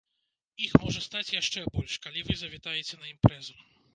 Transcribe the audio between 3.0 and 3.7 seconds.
на імпрэзу.